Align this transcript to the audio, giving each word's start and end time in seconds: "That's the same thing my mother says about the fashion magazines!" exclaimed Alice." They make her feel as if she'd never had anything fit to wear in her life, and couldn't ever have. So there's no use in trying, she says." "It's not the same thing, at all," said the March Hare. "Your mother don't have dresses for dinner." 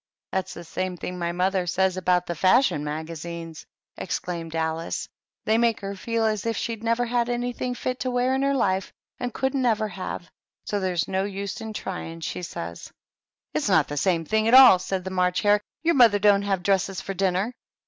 "That's 0.31 0.55
the 0.55 0.63
same 0.63 0.97
thing 0.97 1.19
my 1.19 1.31
mother 1.31 1.67
says 1.67 1.95
about 1.95 2.25
the 2.25 2.33
fashion 2.33 2.83
magazines!" 2.83 3.67
exclaimed 3.97 4.55
Alice." 4.55 5.07
They 5.45 5.59
make 5.59 5.81
her 5.81 5.95
feel 5.95 6.25
as 6.25 6.43
if 6.47 6.57
she'd 6.57 6.81
never 6.83 7.05
had 7.05 7.29
anything 7.29 7.75
fit 7.75 7.99
to 7.99 8.09
wear 8.09 8.33
in 8.33 8.41
her 8.41 8.55
life, 8.55 8.91
and 9.19 9.31
couldn't 9.31 9.63
ever 9.63 9.89
have. 9.89 10.27
So 10.65 10.79
there's 10.79 11.07
no 11.07 11.25
use 11.25 11.61
in 11.61 11.73
trying, 11.73 12.21
she 12.21 12.41
says." 12.41 12.91
"It's 13.53 13.69
not 13.69 13.87
the 13.89 13.95
same 13.95 14.25
thing, 14.25 14.47
at 14.47 14.55
all," 14.55 14.79
said 14.79 15.03
the 15.03 15.11
March 15.11 15.41
Hare. 15.41 15.61
"Your 15.83 15.93
mother 15.93 16.17
don't 16.17 16.41
have 16.41 16.63
dresses 16.63 16.99
for 16.99 17.13
dinner." 17.13 17.53